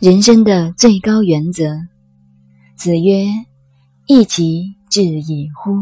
[0.00, 1.78] 人生的最高原则。
[2.74, 3.26] 子曰
[4.08, 5.72] ：“易其至矣乎？”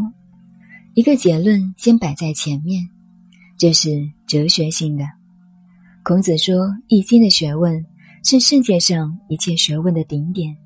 [0.94, 2.82] 一个结论先摆在前面，
[3.56, 3.90] 这是
[4.26, 5.04] 哲学性的。
[6.02, 6.56] 孔子说，
[6.88, 7.86] 《易经》的学问
[8.24, 10.56] 是世界上一切学问的顶点。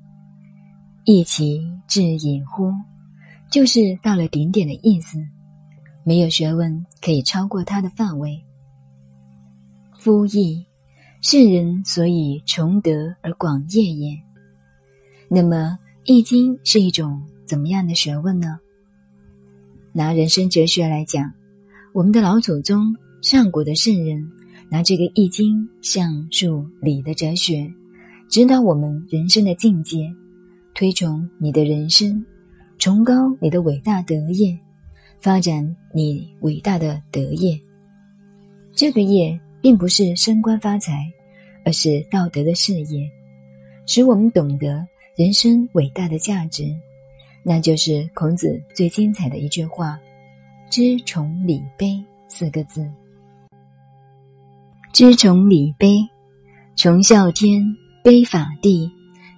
[1.03, 2.73] 易其至矣乎？
[3.51, 5.19] 就是到了顶点的意思，
[6.03, 8.43] 没有学问可以超过它的范围。
[9.95, 10.65] 夫易。
[11.23, 14.13] 圣人所以崇德而广业也。
[15.29, 15.55] 那么，
[16.03, 18.59] 《易经》是一种怎么样的学问呢？
[19.93, 21.31] 拿人生哲学来讲，
[21.93, 24.29] 我们的老祖宗、上古的圣人
[24.67, 27.73] 拿这个《易经》象数理的哲学，
[28.27, 30.13] 指导我们人生的境界，
[30.75, 32.21] 推崇你的人生，
[32.77, 34.59] 崇高你的伟大德业，
[35.21, 37.57] 发展你伟大的德业。
[38.73, 39.39] 这个业。
[39.63, 41.09] 并不是升官发财，
[41.63, 43.09] 而是道德的事业，
[43.85, 46.65] 使我们懂得人生伟大的价值。
[47.41, 49.97] 那就是孔子最精彩的一句话
[50.69, 52.85] ：“知崇礼卑”四个字。
[54.91, 56.05] 知崇礼卑，
[56.75, 57.63] 崇孝天，
[58.03, 58.91] 卑法地，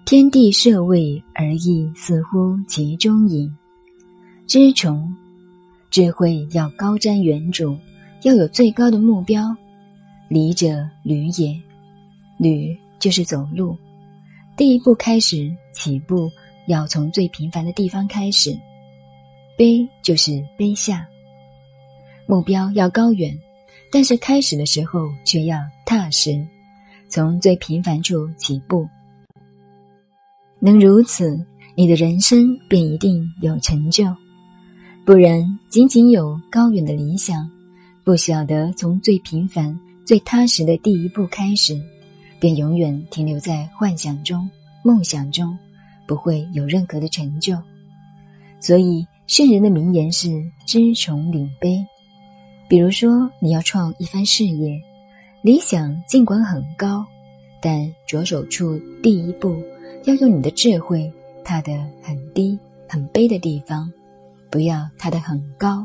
[0.06, 3.48] 天地设位而义，似乎其中矣。
[4.48, 5.16] 知崇，
[5.92, 7.78] 智慧要高瞻远瞩，
[8.24, 9.56] 要有最高的目标。
[10.28, 11.56] 礼者，履也。
[12.38, 13.78] 履就是走路，
[14.58, 16.30] 第一步开始起步，
[16.68, 18.58] 要从最平凡的地方开始。
[19.58, 21.08] 卑就是卑下，
[22.28, 23.38] 目标要高远，
[23.90, 26.46] 但是开始的时候却要踏实，
[27.08, 28.86] 从最平凡处起步。
[30.60, 31.40] 能如此，
[31.76, 34.06] 你的人生便一定有成就。
[35.06, 37.50] 不然，仅仅有高远的理想，
[38.04, 39.80] 不晓得从最平凡。
[40.06, 41.76] 最踏实的第一步开始，
[42.40, 44.48] 便永远停留在幻想中、
[44.84, 45.58] 梦想中，
[46.06, 47.58] 不会有任何的成就。
[48.60, 50.30] 所以，圣人的名言是
[50.68, 51.84] “知崇礼卑”。
[52.70, 54.80] 比如说，你要创一番事业，
[55.42, 57.04] 理想尽管很高，
[57.60, 59.56] 但着手处第一步
[60.04, 61.12] 要用你的智慧
[61.44, 63.92] 踏得很低、很卑的地方，
[64.52, 65.84] 不要踏得很高，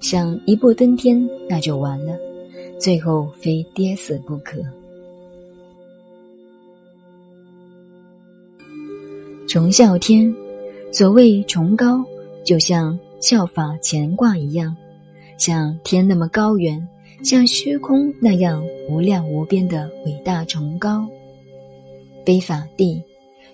[0.00, 2.16] 想一步登天，那就完了。
[2.78, 4.60] 最后非跌死不可。
[9.48, 10.34] 崇孝天，
[10.92, 12.04] 所谓崇高，
[12.44, 14.76] 就像效法乾卦一样，
[15.38, 16.86] 像天那么高远，
[17.22, 21.06] 像虚空那样无量无边的伟大崇高。
[22.24, 23.00] 悲法地，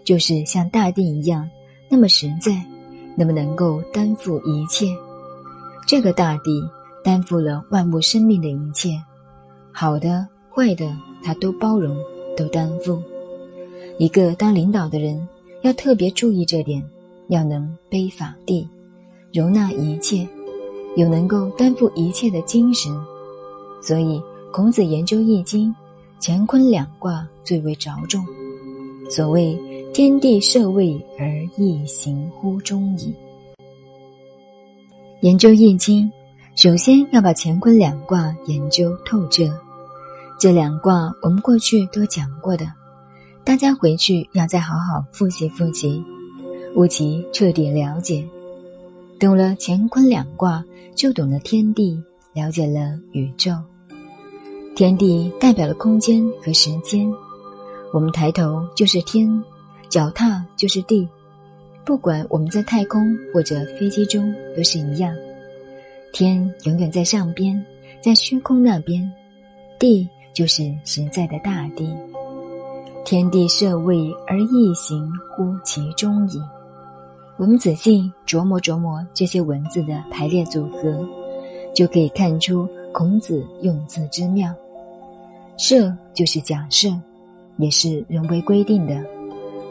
[0.02, 1.48] 就是像大地一样
[1.88, 2.64] 那么实在，
[3.14, 4.86] 那么能够担负一切。
[5.86, 6.62] 这个大地
[7.04, 8.98] 担负了万物生命的一切。
[9.72, 11.96] 好的、坏的，他都包容，
[12.36, 13.02] 都担负。
[13.98, 15.26] 一个当领导的人，
[15.62, 16.82] 要特别注意这点，
[17.28, 18.68] 要能背法地，
[19.32, 20.28] 容纳一切，
[20.94, 22.92] 有能够担负一切的精神。
[23.82, 24.22] 所以，
[24.52, 25.70] 孔子研究《易经》，
[26.20, 28.22] 乾坤两卦最为着重。
[29.10, 29.58] 所谓
[29.92, 33.12] “天地设位而易行乎中矣”。
[35.20, 36.06] 研究《易经》。
[36.54, 39.44] 首先要把乾坤两卦研究透彻，
[40.38, 42.70] 这两卦我们过去都讲过的，
[43.42, 46.04] 大家回去要再好好复习复习，
[46.76, 48.22] 务其彻底了解。
[49.18, 50.62] 懂了乾坤两卦，
[50.94, 52.00] 就懂了天地，
[52.34, 53.52] 了解了宇宙。
[54.76, 57.10] 天地代表了空间和时间，
[57.94, 59.42] 我们抬头就是天，
[59.88, 61.08] 脚踏就是地，
[61.84, 65.14] 不管我们在太空或者飞机中都是一样。
[66.12, 67.64] 天永远在上边，
[68.02, 69.10] 在虚空那边，
[69.78, 71.90] 地就是实在的大地。
[73.02, 76.38] 天地设位而易行乎其中矣。
[77.38, 81.04] 我们仔细琢磨琢磨这些文字的排列组合，
[81.74, 84.54] 就可以看出孔子用字之妙。
[85.56, 86.90] 设就是假设，
[87.56, 89.02] 也是人为规定的，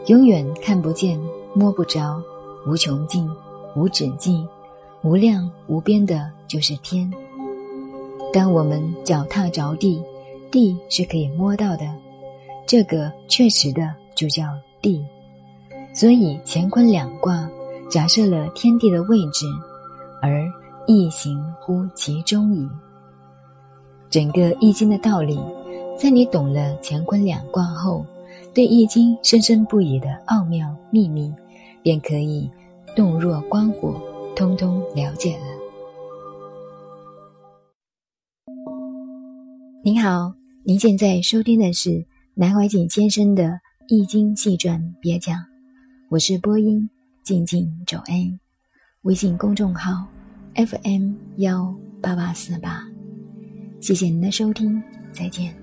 [0.06, 1.16] 永远看不见、
[1.54, 2.20] 摸不着，
[2.66, 3.30] 无穷尽、
[3.76, 4.44] 无止境。
[5.04, 7.12] 无量无边的，就是天。
[8.32, 10.00] 当我们脚踏着地，
[10.50, 11.84] 地是可以摸到的，
[12.66, 14.44] 这个确实的就叫
[14.80, 15.04] 地。
[15.92, 17.50] 所以乾坤两卦
[17.90, 19.44] 假设了天地的位置，
[20.22, 20.44] 而
[20.86, 22.68] 易行乎其中矣。
[24.08, 25.38] 整个易经的道理，
[25.98, 28.06] 在你懂了乾坤两卦后，
[28.54, 31.34] 对易经深深不已的奥妙秘密，
[31.82, 32.48] 便可以
[32.94, 34.00] 洞若观火。
[34.34, 35.44] 通通了解了。
[39.84, 40.32] 您好，
[40.64, 43.44] 您现在收听的是南怀瑾先生的
[43.88, 45.36] 《易经细传别讲。
[46.08, 46.88] 我是播音
[47.22, 48.38] 静静九 A，
[49.02, 50.06] 微信公众号
[50.54, 52.84] FM 幺八八四八。
[53.80, 54.82] 谢谢您的收听，
[55.12, 55.61] 再见。